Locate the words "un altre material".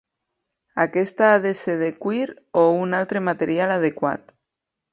2.79-3.77